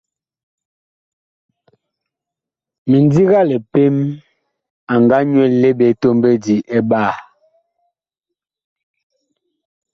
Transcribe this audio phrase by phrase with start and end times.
[2.89, 3.95] Mindiga lipem,
[4.91, 6.55] a nga nyuele ɓe a tɔmbedi
[6.89, 7.13] ɓaa.